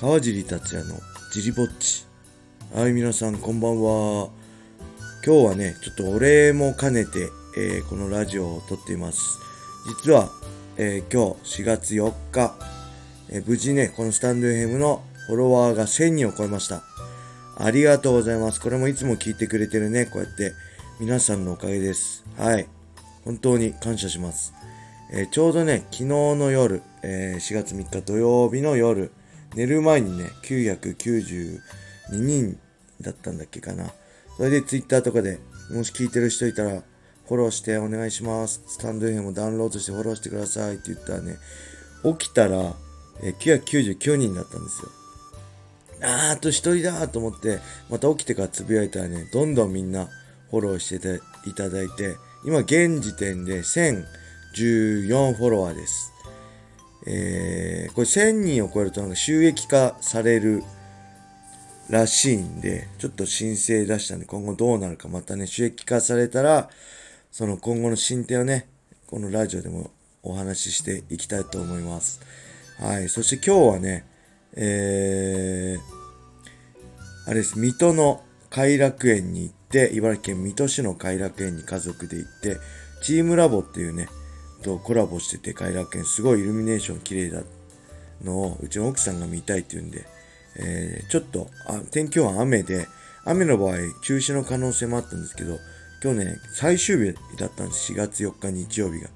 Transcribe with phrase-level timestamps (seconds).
[0.00, 0.94] 川尻達也の
[1.32, 2.06] ジリぼっち。
[2.72, 4.28] はい、皆さんこんばんは。
[5.26, 9.40] 今日はね、ちょっとお礼も兼ねて、えーこのラジオを撮っています。
[10.04, 10.30] 実は、
[10.76, 12.54] えー今日4月4日、
[13.28, 16.84] えー無事ね、このスタンド FM のフォロワーが1000人を超えました。
[17.56, 18.60] ありがとうございます。
[18.60, 20.52] これもいつも聞いてくれてるね、こうやって
[21.00, 22.24] 皆さんのおかげです。
[22.36, 22.68] はい。
[23.24, 24.54] 本当に感謝します。
[25.10, 29.10] えーちょうどね、昨日の夜、えー4月3日土曜日の夜、
[29.54, 31.58] 寝る前にね、992
[32.12, 32.58] 人
[33.00, 33.92] だったんだっけかな。
[34.36, 35.38] それでツイッターとかで、
[35.70, 36.82] もし聞いてる人いたら、
[37.26, 38.62] フォローしてお願いします。
[38.66, 41.36] スタンド FM もダウンロードしてフォローしてくださいって言ったらね、
[42.18, 42.74] 起きたら、
[43.22, 44.90] え999人だったんですよ。
[46.00, 47.58] あーあと一人だと思って、
[47.90, 50.08] また起きてからつぶやいたらね、どんどんみんな
[50.50, 56.12] フォローしていただいて、今現時点で1014フォロワーです。
[57.10, 60.62] えー、これ1000人を超えるとなんか収益化される
[61.88, 66.68] らしいんで、ちょっと申請出したんで今後どうなるかまたね、収益化されたら、
[67.32, 68.68] その今後の進展をね、
[69.06, 69.90] このラジオでも
[70.22, 72.20] お話ししていきたいと思います。
[72.78, 73.08] はい。
[73.08, 74.04] そして今日はね、
[74.54, 82.58] えー、あれです、水戸の偕楽園に行って、茨城県水戸市の偕楽園に家族で行って、
[83.02, 84.08] チームラボっていうね、
[84.68, 87.42] とコラボしてて、偕楽園すごいイルミネーション綺麗だ
[88.22, 90.04] のを、うちの奥さんが見たいって言うんで、
[90.56, 92.86] えー、ちょっと、あ、天気予報雨で、
[93.24, 95.58] 雨の場合、中止の可能性もあったんですけど、
[96.02, 99.08] 今日ね、最終日だったんです、4月4日日曜日が。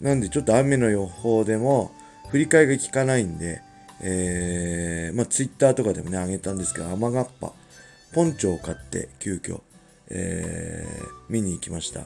[0.00, 1.90] なんでちょっと雨の予報でも
[2.28, 3.62] 振り替えが効かないんで、
[4.02, 7.52] えー、まあツイッターとかでもね、あげたんですけど、雨がっぱ、
[8.12, 9.60] ポンチョを買って急遽、
[10.10, 12.02] えー、見に行きました。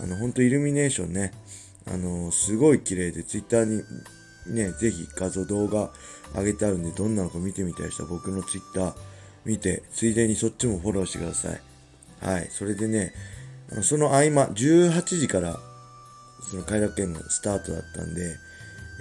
[0.00, 1.32] あの、ほんとイルミネーションね、
[1.86, 3.82] あのすごい綺麗で、ツイッターに
[4.46, 5.90] ね、ぜひ画像、動画
[6.34, 8.94] 上げてあるんで、どんなのか見てみたい人は僕のツイッター
[9.44, 11.60] 見て、ついでにそっちもフォローしてください。
[12.20, 12.48] はい。
[12.50, 13.12] それでね、
[13.82, 15.58] その合間、18時から
[16.50, 18.36] その偕楽園のスタートだったんで、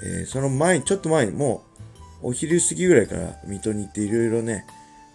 [0.04, 1.64] えーその前、ちょっと前にも
[2.22, 4.66] う、お昼過ぎぐらいから水戸に行っていろいろね、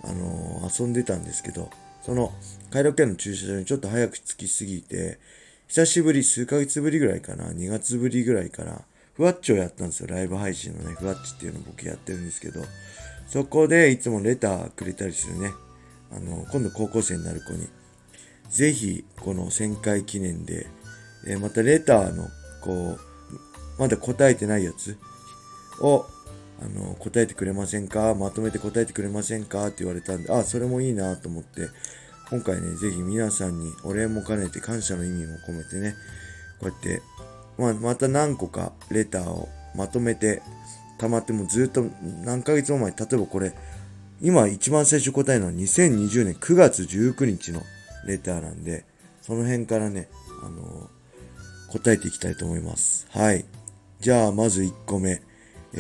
[0.05, 1.71] あのー遊んでたんですけど、
[2.03, 2.33] その
[2.71, 5.19] 偕楽園の駐車場にちょっと早く着きすぎて、
[5.69, 8.81] 久しぶり、数ヶ月ぶりぐらいかな、2月ぶりぐらいから、
[9.15, 12.65] ふわっちをやったんですよ、ライブ配信のね、ふわっちっていうのを僕やってるんですけど、
[13.27, 15.53] そこでいつもレターくれたりするね、
[16.11, 17.69] あの今度高校生になる子に、
[18.49, 20.67] ぜひ、この1000回記念で、
[21.27, 22.29] えまたレターの、
[22.63, 22.99] こう、
[23.79, 24.97] まだ答えてないやつ。
[25.83, 26.07] を、
[26.63, 28.15] あの、答えてくれませんか？
[28.15, 29.67] まとめて答えてくれませんか？
[29.67, 31.69] って言われたんで、あ、それもいいなと思って、
[32.31, 35.95] 今回ね、ぜひ皆さんにお礼も兼ねて感謝の意味も込めてね、
[36.61, 37.03] こうやって、
[37.57, 40.43] まあ、また何個かレターをまとめて、
[40.99, 41.87] 溜まってもずっと
[42.25, 43.55] 何ヶ月も前、例えばこれ、
[44.21, 47.63] 今一番最初答えるのは2020年9月19日の
[48.05, 48.85] レターなんで、
[49.23, 50.09] その辺からね、
[50.43, 50.91] あの
[51.69, 53.07] 答えていきたいと思います。
[53.11, 53.47] はい。
[54.01, 55.23] じゃあ、まず1個目。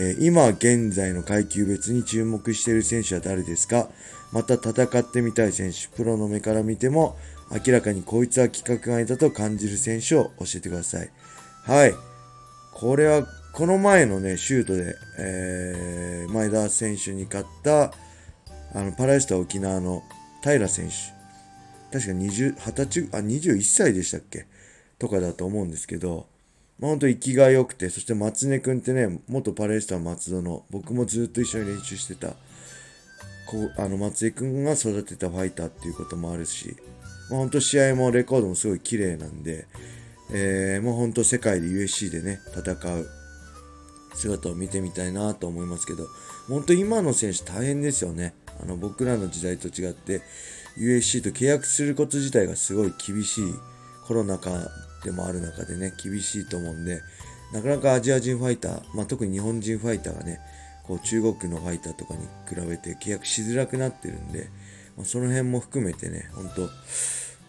[0.01, 3.89] えー今現在の階級別に注目している選手は誰ですか？
[4.31, 7.17] また戦ってみたい選手、プロの目から見ても
[7.51, 11.11] 明らかにこいつは規格外だと感じる選手を教えてください。
[11.65, 11.95] はい。
[12.75, 17.93] これは、この前のね、シュートで、えー、前田選手に勝った、
[18.75, 20.05] あの、パラエスタ沖縄の
[20.45, 20.95] 平選手。
[21.91, 24.47] 確か20、20歳、あ、21歳でしたっけ？
[24.99, 26.29] とかだと思うんですけど、
[26.79, 32.29] まあ、本当生きが良くて、そして松根くんってね、元パレスター松戸の、僕もずっと一緒に練習してた、
[33.47, 36.77] こう、あの、松江くんが育てたファイターっていうこともあるし、
[37.31, 39.67] まあ、本当試合もレコードもすごい綺麗なんで、
[40.33, 43.09] えー、もう本当世界で USC でね、戦う
[44.15, 46.07] 姿を見てみたいなと思いますけど、
[46.49, 48.35] 本当今の選手大変ですよね。
[48.63, 50.23] あの、僕らの時代と違って、
[50.77, 53.55] USC と契約すること自体がすごい厳しい
[54.07, 54.51] コロナ禍
[55.05, 57.03] でもある中でね、厳しいと思うんで、
[57.53, 60.41] なかなかアジア人ファイター、まあ、特に日本人ファイターがね、
[60.83, 64.49] こう中国のファイターとかに比べて契約しづらくなってるんで、
[64.97, 66.69] まあ、その辺も含めてね、本当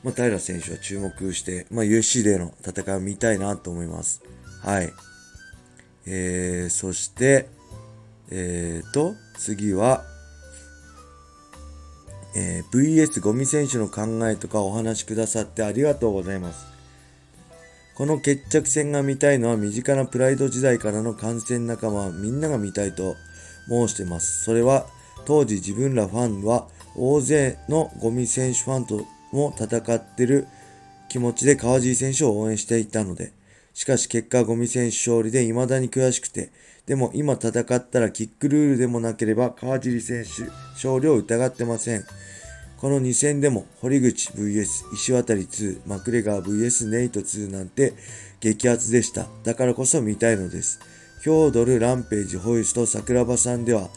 [0.03, 4.21] まあ、平選手は注目して、まあ、UC での戦いを見たいなと思います。
[4.61, 4.93] はい。
[6.05, 7.47] えー、そして、
[8.31, 10.03] えーと、次は、
[12.35, 16.68] えー VS ゴミ選手の考えとかお話しくださってありがとうございます。
[17.99, 23.17] この決着戦が見たいのは身近なプライド時代からの観戦仲間みんなが見たいと
[23.67, 24.45] 申してます。
[24.45, 24.87] それは
[25.25, 30.47] 当時自分らファンは大勢のゴミ選手ファンとも戦ってる
[31.09, 33.33] 気持ちで川尻選手を応援していたので、
[33.73, 36.53] しかし結果ゴミ選手勝利で未だに悔しくて、
[36.85, 40.43] でも今戦ったらキックルールでもなければ川尻選手
[40.75, 42.05] 勝利を疑ってません。
[42.79, 47.93] この2戦でも堀口 VS 石渡2、マクレガー VS ネイト2なんて
[48.39, 49.27] 激アツでした。
[49.43, 50.79] だからこそ見たいのです。
[51.21, 53.89] ヒョードル、ランページ、ホイスと桜庭さんでは、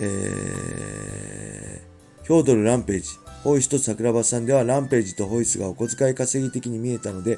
[0.00, 3.08] えー、ヒョードル、ランページ、
[3.44, 7.36] ホイスと桜庭さんではランページとホイスがお小遣い稼ぎ的に見えたので、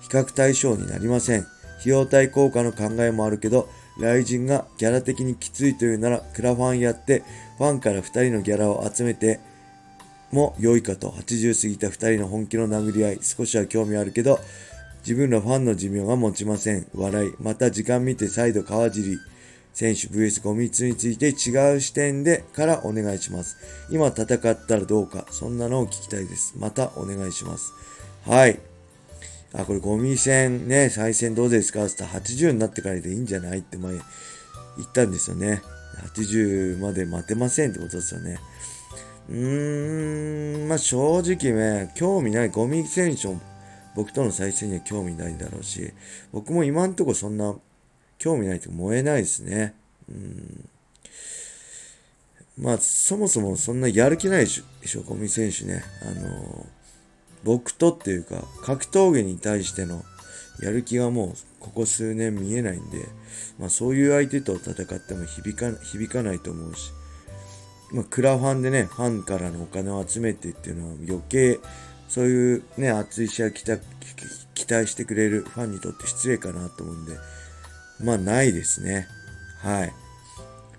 [0.00, 1.40] 比較対象になりません。
[1.80, 3.68] 費用対効果の考えもあるけど、
[3.98, 7.22] 雷神がギャラ的にきついというなら、クラファンやって、
[7.58, 9.40] ファンから2人のギャラを集めて
[10.32, 14.40] も良いかと、80過ぎた2人の本気の殴り合い、少しは興味あるけど、
[15.00, 16.86] 自分のファンの寿命が持ちません。
[16.94, 17.32] 笑い。
[17.40, 19.18] また時間見て再度川尻
[19.72, 23.56] 選手 VS ゴミツについて違う視点でからお願いします。
[23.90, 26.54] 今戦ったらどうか、そんなのを聞きたいです。
[26.56, 27.72] またお願いします。
[28.24, 28.58] はい。
[29.52, 31.84] あ、これゴミ戦ね、再戦どうですか？
[31.84, 33.60] って言ったら80になってからでいいんじゃない？
[33.60, 34.02] って前言っ
[34.92, 35.62] たんですよね。
[36.16, 38.38] 80まで待てませんってことですよね。
[39.28, 42.50] うーん、まあ正直ね、興味ない。
[42.50, 43.40] ゴミ選手も
[43.94, 45.92] 僕との再生には興味ないだろうし、
[46.32, 47.54] 僕も今んとこそんな
[48.18, 49.74] 興味ないと燃えないですね。
[50.08, 50.68] うん。
[52.58, 55.82] まあ、そもそもそんなやる気ないでしょ、小見選手ね。
[56.02, 56.66] あの、
[57.44, 60.04] 僕とっていうか、格闘技に対しての
[60.60, 63.06] やる気がもうここ数年見えないんで、
[63.58, 66.92] まあそういう相手と戦っても響か響かないと思うし、
[67.92, 71.58] まあクラファンでね、ファンからのお金を集めてっていうのは余計
[72.08, 73.82] そういうね、熱い試合期待
[74.54, 77.16] 期待してくれるファンにとって失礼かなと思うんで、
[78.02, 79.06] まあないですね。
[79.62, 79.92] はい。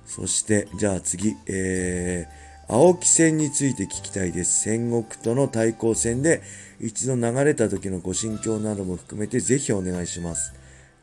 [0.05, 4.61] そして、じゃあ次、えー、青木戦について聞きたいです。
[4.61, 6.41] 戦国との対抗戦で
[6.79, 10.53] 一度流れた時のご心境なども含めてぜひお願いします。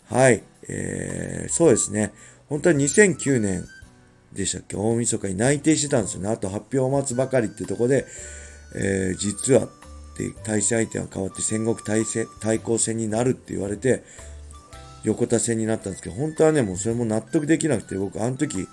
[0.07, 0.43] はい。
[0.69, 2.13] えー、そうですね。
[2.49, 3.65] 本当は2009年
[4.35, 4.77] でしたっけ？
[4.77, 6.29] 大晦日に内定してたんですよね。
[6.29, 8.07] あと発表を待つばかりってとこで、
[8.77, 9.69] えー、実は
[10.19, 14.05] で対戦相手が変わって戦国対戦対抗戦になるって言われて
[15.03, 18.69] 横田戦になったんですけど本当はねもうそれも納得できなくて僕あの時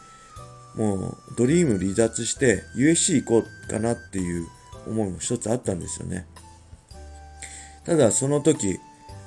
[0.75, 4.47] もうドリーム離脱して USC 行こうかなっていう
[4.87, 6.25] 思いも一つあったんですよね
[7.85, 8.79] ただその時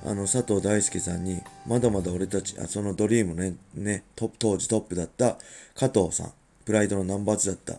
[0.04, 5.38] あの佐藤大輔さんにまだまだ俺たちあそのドリームねね当時トップだった
[5.74, 6.32] 加藤さん
[6.64, 7.74] プライドのナンバー2だった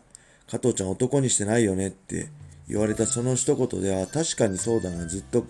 [0.50, 2.30] 加藤ちゃん男にしてないよねって
[2.68, 5.45] 言われたその一言では確かにそうだなずっと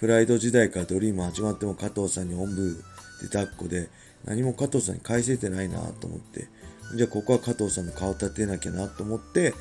[0.00, 2.82] プライド時代からドリーム始まっても加藤さんにおんぶ
[3.22, 3.88] で抱っこで
[4.24, 6.48] 何も加藤さんに返せてないなと思って。
[6.94, 9.52] じゃあここは加藤さんの顔立てなきゃなと思って、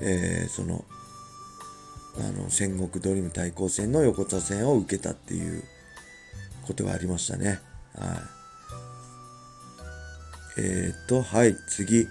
[0.00, 0.84] えー、その
[2.16, 5.64] あの戦国ドリーム対抗戦の横田戦を受けたっていう。
[6.68, 7.58] ことがありましたね
[7.96, 8.08] はい
[10.60, 12.06] えー、とはい次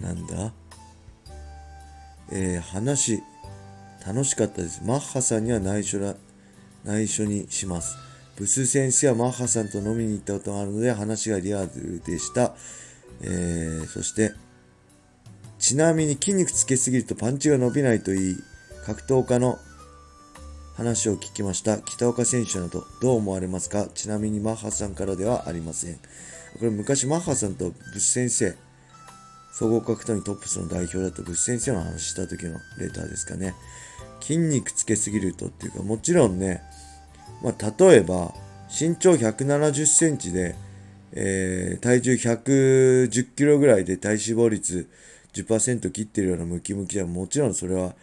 [0.00, 0.52] なんだ？
[2.32, 3.22] えー、話、
[4.06, 4.82] 楽しかったです。
[4.84, 6.14] マッハさんには内緒ら、
[6.84, 7.96] 内緒にします。
[8.36, 12.54] ブス先生はマッハさんと飲みに行ったことがあるので話がリアルでした。
[13.22, 14.32] えー、そして、
[15.58, 18.36] ちなみに筋肉つけすぎるとパンチが伸びないといい
[18.86, 19.58] 格闘家の
[20.80, 21.78] 話を聞きました。
[21.78, 23.88] 北岡選手などどう思われますか？
[23.94, 25.96] ちなみにマッハさんからではありません。
[25.96, 26.00] こ
[26.62, 28.54] れ昔マッハさんとブス先生、
[29.52, 33.54] 総合格闘技トップスの代表だとブス先生の話した時のレターですかね。
[34.22, 36.62] 筋肉つけすぎるとっていうか、もちろんね、
[37.42, 38.32] まあ、例えば、
[38.70, 40.56] 身長170センチで、
[41.12, 44.88] えー、体重110キロぐらいで体脂肪率
[45.34, 47.94] 10%切ってるようなムキムキはもちろんそれは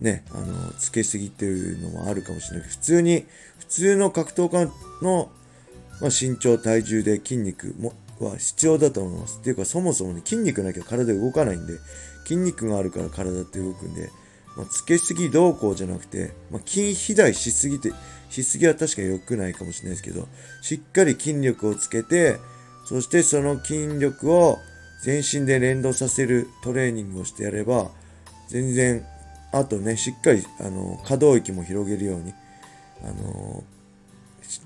[0.00, 3.26] ね、あの、つけすぎっていうのもあるかもしれない、普通に、
[3.58, 4.70] 普通の格闘家
[5.02, 5.30] の、
[6.00, 9.38] まあ、身長、体重で筋肉も、は必要だと思います。
[9.40, 11.74] っていうか、そもそもね、筋肉なきゃ体動かないんで、
[12.24, 14.10] 筋肉があるから体って動くんで、
[14.56, 17.92] まあ、つけすぎどうこうじゃなくて、まあ、筋肥大しすぎて、
[18.28, 20.26] しすぎは確か良くないかもしれないですけど、
[20.62, 22.36] しっかり筋力をつけて、
[22.84, 24.58] そしてその筋力を
[25.04, 27.90] 全身で連動させるトレーニングをしてやれば、
[28.48, 29.06] 全然、
[29.52, 32.34] あとね、しっかり、あの、可動域も広げるように、
[33.02, 33.64] あの、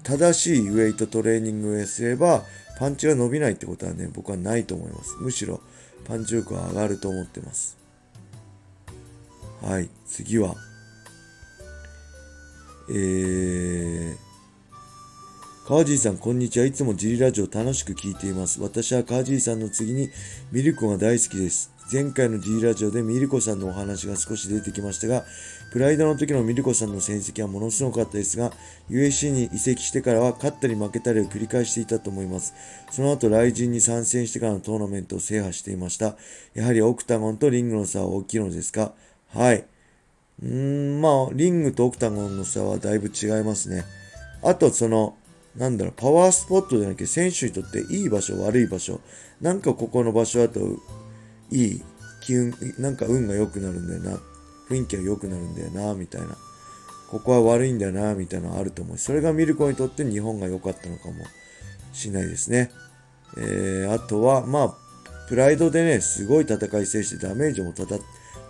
[0.02, 2.44] 正しいウェイトトレーニングをすれば、
[2.78, 5.14] パンチが伸びないってことはね、僕はないと思います。
[5.20, 5.60] むしろ、
[6.04, 7.76] パンチ力は上がると思ってます。
[9.60, 10.56] はい、次は、
[12.90, 14.16] えー、
[15.68, 16.66] 川尻さん、こんにちは。
[16.66, 18.60] いつもジリラジオ楽しく聞いています。
[18.60, 20.10] 私は川尻さんの次に
[20.50, 21.71] ミルコが大好きです。
[21.92, 25.26] 前回の G ラジオでミルコさんのお話が少し出てきましたが、
[25.72, 28.50] プライドの時のミルコさんの戦績はものすごかったですが、
[28.88, 32.54] USC に移籍してからは勝ったり負けたりを繰り返していたと思います。
[32.90, 36.16] その後、雷神に参戦してからのトーナメントを制覇していました。
[36.54, 38.94] やはりオクタゴンとリングの差は大きいのですか？
[39.28, 39.66] はい。
[40.42, 43.84] うーん、まあ、リングとオクタゴンの差はだいぶ違いますね。
[44.42, 45.14] あと、その、
[45.58, 49.02] なんだろう、パワースポットじゃなくて、選手にとっていい場所、悪い場所。
[49.42, 50.60] なんかここの場所だと、
[51.52, 51.82] いい、
[52.20, 54.20] 気運、なんか運が良くなるんだよな。
[54.68, 56.36] 雰囲気が良くなるんだよな、みたいな。
[57.10, 59.02] ここは悪いんだよな、みたいなのあると思うし。
[59.02, 61.24] それがミルコにとって日本が良かったのかも
[61.92, 62.70] しれないですね。
[63.36, 64.74] えー、あとは、まあ、
[65.28, 67.96] プライドでね、すごい戦い制してダメージもたた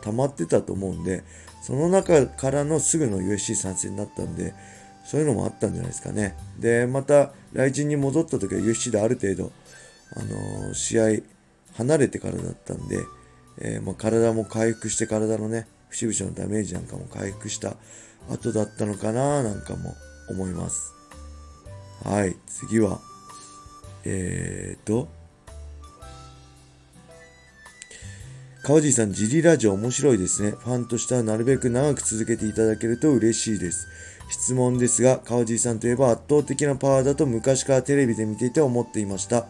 [0.02, 1.24] 溜まってたと思うんで、
[1.62, 4.54] その中からのすぐの USC 参戦になったんで、
[5.04, 6.36] そういうのもあったんじゃないですかね。
[6.58, 9.52] で、また、来人に戻った時は USC である程度、
[10.14, 11.22] あのー、試合
[11.74, 13.04] 離れてからだったんで、
[13.58, 17.76] えー、まあ、体も回復して体のね、節々のダメージなんかも回復した
[18.30, 19.94] 後だったのかななんかも
[20.30, 20.92] 思います。
[22.04, 23.00] はい、次は、
[24.04, 25.08] えーと、
[28.62, 30.52] 川尻さん、ジリラジオ面白いですね。
[30.52, 33.88] ファンとしてはなるべく長く続けていただけると嬉しいです。
[34.30, 39.46] 質問ですが、川尻さんといえば圧倒的なパワーだと昔からテレビで見ていて思っていました。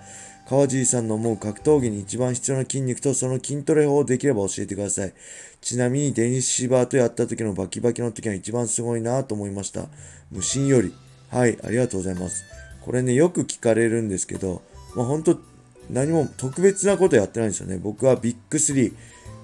[0.48, 5.12] 川尻さんの思う格闘技に一番必要な筋肉とその筋トレ法をできれば教えてください。
[5.60, 9.86] ちなみにデニス・シバーとやった時のバキバキの時が一番すごいなと思いました。
[10.30, 10.92] 無心より。
[11.30, 12.44] はい、ありがとうございます。
[12.84, 14.62] これね、よく聞かれるんですけど、
[14.94, 15.40] まあ本当
[15.88, 17.78] 何も特別なことやってないんですよね。
[17.78, 18.92] 僕はビッグ3、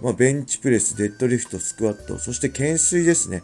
[0.02, 3.42] まあ、ベンチプレス、デッドリフト、スクワット、そして懸垂ですね。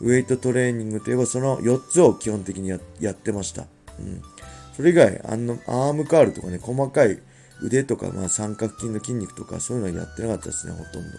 [0.00, 2.78] ウェイトトレーニングといえばその4つを基本的にや
[3.10, 3.66] ってました。
[3.98, 4.35] うん
[4.76, 7.18] それ以外、あの、アームカールとかね、細かい
[7.62, 11.18] 腕とか、まあ、三角筋の筋肉とか、そういうのはやってなかったですね、ほとんど。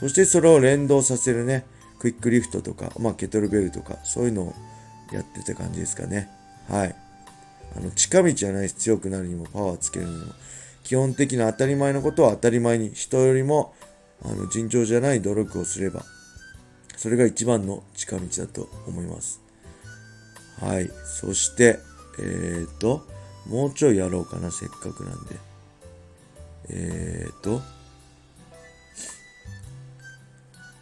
[0.00, 1.66] そしてそれを連動させるね、
[1.98, 4.54] クイックリフトとか、まあ、ケトルベルとか、そういうのを
[5.12, 6.30] やってた感じですかね。
[6.68, 6.94] はい。
[7.76, 10.32] あの、近道じゃないし、強くなるにも、パワーつけるにも、
[10.82, 13.74] 基本的な当たり前のことは当たり前に、人よりも、
[14.22, 16.04] あの、尋常じゃない努力をすれば、
[16.96, 19.40] それが一番の近道だと思います。
[20.60, 20.90] はい。
[21.04, 21.78] そして、
[22.18, 23.06] えっ、ー、と、
[23.46, 25.36] もうちょいやろうかな、せっかくなんで。
[26.70, 27.60] えっ、ー、と、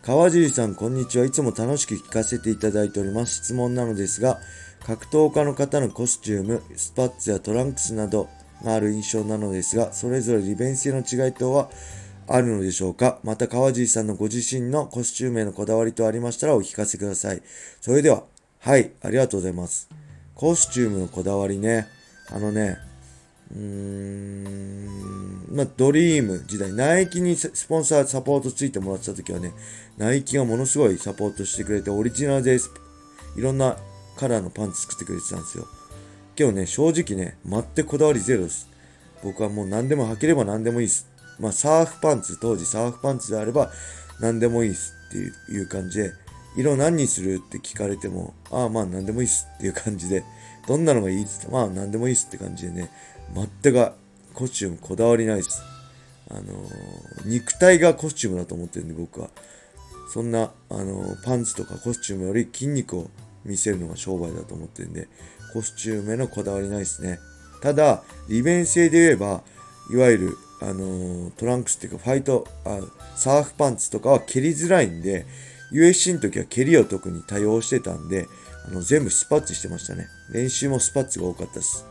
[0.02, 1.24] 川尻さん、こんにちは。
[1.24, 3.44] いつも楽しく聞かせていただいております。
[3.44, 4.38] 質問なのですが、
[4.84, 8.28] 格闘家の方のコスチューム、スパッツやトランクスなど
[8.62, 11.70] がある印象なのですが、それぞれ利便性の違い等は
[12.28, 13.18] あるのでしょうか？
[13.24, 17.42] また川尻さんのご自身のコスチュームへのこだわりとありましたらお聞かせください。
[17.80, 18.22] それでは、
[18.60, 19.88] はい、ありがとうございます。
[20.36, 21.88] コスチュームのこだわりね。
[22.30, 22.76] あのね、
[23.52, 29.52] うーん、まあ、ドリーム時代、ナイキにスポンサー、サポートついてもらってた時はね、
[29.96, 33.78] ナイキがものすごいサポートしてくれて、オリジナルでいろんな
[34.16, 35.66] カラーのパンツ作ってくれてたんですよ。
[36.38, 38.68] 今日ね、正直ね、全くこだわりゼロです。
[39.22, 41.08] 僕はもう何でも履ければ何でもいいです。
[41.40, 43.70] まあ、サーフパンツ、当時サーフパンツであれば
[44.20, 46.12] 何でもいいですっていう感じで、
[46.56, 50.24] 色何にするって聞かれても、ああまあ何でもいいっすっていう感じで、
[50.66, 52.90] どんなのがいいっつって、まあ何でもいいっすって感じでね、
[53.62, 53.92] 全く
[54.34, 55.62] コスチュームこだわりないっす。
[56.28, 59.30] あのー、肉体がコスチュームだと思ってるんで僕は。
[60.12, 63.10] そんな、あのー、パンツとかコスチュームより筋肉を
[63.44, 65.08] 見せるのが商売だと思ってるんで、
[65.52, 67.18] コスチュームへのこだわりないっすね。
[67.62, 69.42] ただ、利便性で言えば、
[69.90, 72.80] いわゆる、あのー、トランクスっていうか、ファイトあ、
[73.14, 75.26] サーフパンツとかは蹴りづらいんで、
[75.72, 78.26] USC の時は蹴りを特に多用してたんで、
[78.66, 80.08] あの全部スパッツしてましたね。
[80.32, 81.86] 練習もスパッツが多かったです。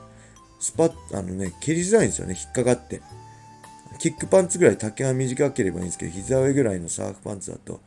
[0.60, 3.01] スパッ、あのね、蹴りづらいんですよね、引っかかって。
[4.00, 7.82] キックパンツぐらい丈が短ければいいんですけど、膝上ぐらいのサーフパンツだと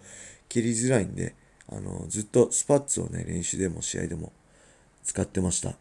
[0.48, 1.34] 蹴りづらいんで、
[1.70, 4.32] あの、ずっとスパッツをね、練習でも試合でも
[5.04, 5.74] 使ってました。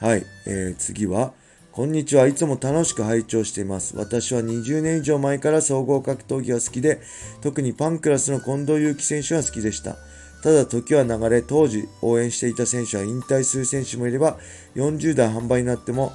[0.00, 1.32] はい、えー、次は、
[1.74, 2.28] こんにちは。
[2.28, 3.96] いつも楽しく拝聴しています。
[3.96, 7.00] 私は20年以上前から総合格闘技が好きで、
[7.40, 9.96] 特にパンクラスの近藤祐樹選手が好きでした。
[10.44, 14.38] ただ時は流れ、当時応援していた選手は引退する選手もいれば、
[14.76, 16.12] 40代販売になっても、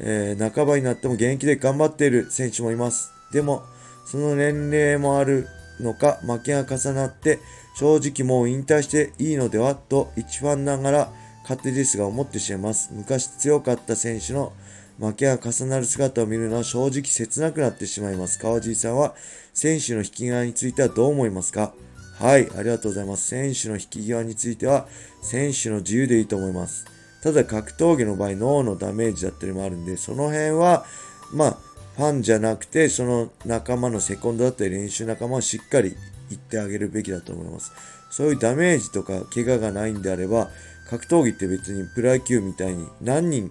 [0.00, 3.10] えー、半ばになっても現役で頑張っている選手もいます。
[3.32, 3.62] でも、
[4.04, 5.48] その年齢もある
[5.80, 7.38] のか、負けが重なって、
[7.78, 11.12] 正直もう引退していいのではと一ファンながら
[11.44, 12.90] 勝手ですが思ってしまいます。
[12.92, 14.52] 昔強かった選手の
[14.98, 18.38] 負けが重なる姿を見るのは正直切なくなってしまいます。
[18.38, 19.14] 川尻さんは
[19.52, 21.72] 選手の引き際についてはどう思いますか？
[22.18, 23.26] はい、ありがとうございます。
[23.26, 24.86] 選手の引き際については、
[25.20, 26.86] 選手の自由でいいと思います。
[27.22, 30.86] ただ格闘技の場合、脳のダメージだったりもあるんで、その辺は、
[31.32, 31.58] まあ、
[31.96, 35.96] ファンじゃなくて、その仲間のセコンドだったり練習仲間をしっかり
[36.30, 37.72] 言ってあげるべきだと思います。
[38.10, 40.50] そういうダメージとか怪我がないんであれば、
[40.88, 43.50] 格闘技って別にプロ野球みたいに何人っ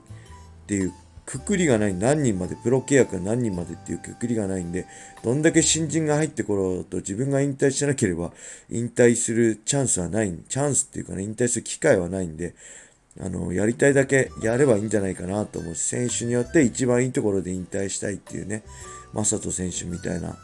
[0.67, 0.93] ていう
[1.25, 4.85] くくりがない何人まで、プロ契約が何人までっていうくくりがないんで、
[5.23, 8.31] どんだけ新人が入ってころうと自分が引退しなければ
[8.69, 12.55] 引退するチャンスはない、チャンスっていうかね、引退する機会はないんで、
[13.19, 18.63] あの、やりたいだけやればいいんじゃないかなと思う、選手によって一番いいところで引退したいっていうね、
[19.13, 20.37] 正人選手みたいな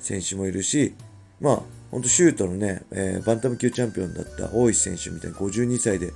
[0.00, 0.94] 選手もいるし、
[1.40, 6.12] まあ、ほんとシュートのね、えー、バンタム級チャンピオンだった大石選手みたいに52歳で、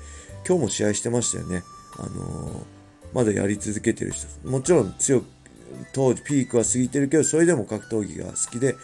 [0.47, 1.63] 今日も試合してましたよね。
[1.97, 2.78] あのー、
[3.13, 4.27] まだやり続けてる人。
[4.49, 5.27] もちろん強く、
[5.93, 8.75] 当時ピークは過ぎてるけど、それでも格闘技が好きで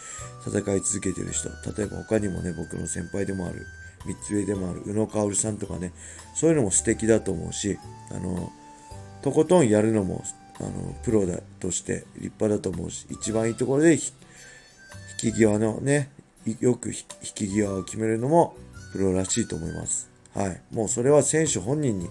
[0.45, 1.49] 戦い続けてる人。
[1.77, 3.65] 例えば他にもね、僕の先輩でもある、
[4.05, 5.91] 三つ上でもある宇野薫さんとかね、
[6.35, 7.77] そういうのも素敵だと思うし、
[8.11, 8.51] あの、
[9.21, 10.23] とことんやるのも、
[10.59, 13.99] あの、プロだとして立派だと思うし、一番いいところで引
[15.17, 16.09] き際のね、
[16.59, 18.55] よく引き際を決めるのも
[18.91, 20.09] プロらしいと思います。
[20.35, 20.61] はい。
[20.71, 22.09] もうそれは選手本人に、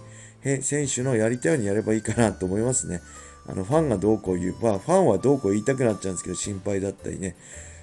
[0.62, 3.00] 選手のやりたいようにやればいいかなと思いますね。
[3.46, 7.36] あの、ファンがどうこう言う、まあ、ファンはどうこう言いたくなっちゃうんですけど、心配だったりね、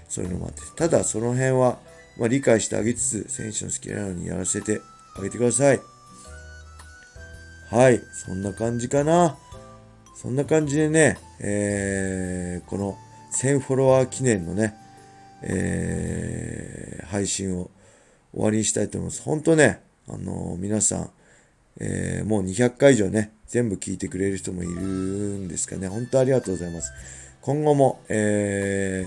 [0.07, 0.61] そういうのもあって。
[0.75, 1.79] ただ、その辺は、
[2.17, 4.81] まあ、理解してあげつつ、選手の好きなようにやらせて
[5.15, 5.79] あげてください。
[7.69, 8.01] はい。
[8.25, 9.37] そんな感じかな。
[10.15, 12.97] そんな感じでね、えー、この
[13.33, 14.75] 1000フォロワー記念のね、
[15.41, 17.71] えー、配信を
[18.33, 19.21] 終わりにしたいと思います。
[19.23, 21.09] 本当ね、あのー、皆さん、
[21.79, 25.87] えー、もう200回以上ね、全部聞いてくれる人もいるんですかね。
[25.87, 26.91] 本当ありがとうございます。
[27.41, 29.05] 今後も、え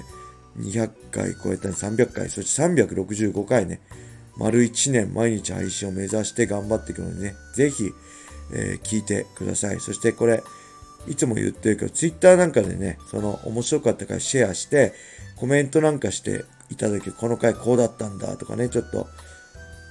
[0.59, 3.81] ー、200回超えた300回、そして365回ね、
[4.37, 7.93] 丸1年毎日配信を目指して頑張っていくのでね、ぜひ、
[8.53, 9.81] えー、聞いてください。
[9.81, 10.43] そしてこれ、
[11.07, 14.93] いつも言ってるけど、Twitter なんかでね、その面白かったからシェアして、
[15.37, 19.07] コメントなんかしていただけ、この回こうだったんだとかね、ちょっと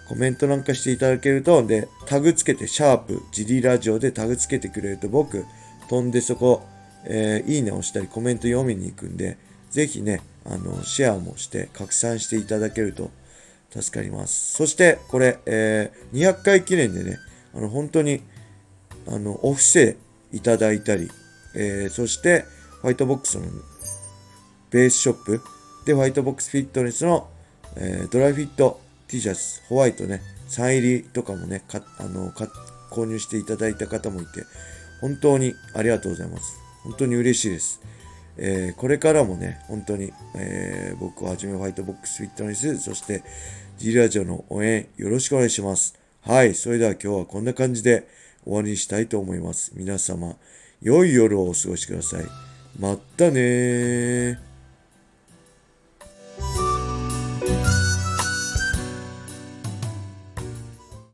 [0.08, 5.46] コメントなんかしていただけると、で、タグつけて、シャープ、ジリラジオでタグつけてくれると、僕、
[5.90, 6.64] 飛んでそこ、
[7.06, 9.38] えー、いいね押したりコメント読みに行くんで、
[9.70, 13.12] ぜひね、あの、シェアもして拡散していただけると
[13.82, 14.54] 助かります。
[14.54, 17.18] そして、これ、えー、200回記念でね、
[17.54, 18.22] あの、本当に、
[19.08, 19.98] あの、お布施
[20.32, 21.10] いただいたり、
[21.56, 22.46] えー、そして、
[22.82, 23.46] ホワイトボックスの
[24.70, 25.42] ベースショップ
[25.86, 27.30] で、ホワイトボックスフィットネスの、
[27.76, 28.80] えー、ドライフィット
[29.14, 32.48] T シャツ、ホワイトね、サイン入りとかもね、かあのか
[32.90, 34.44] 購入していただいた方もいて、
[35.02, 36.60] 本当にありがとうございます。
[36.82, 37.80] 本当に嬉しいです。
[38.38, 43.22] えー、これからもね、本当に、えー、僕をはじめホワイトボックスフィットネス、そして
[43.78, 45.94] G ラジオの応援よろしくお願いします。
[46.22, 48.08] はい、それでは今日はこんな感じで
[48.46, 49.74] 終わりにしたいと思います。
[49.76, 50.38] 皆様、
[50.82, 52.26] 良い夜をお過ごしください。
[52.80, 54.53] まったねー。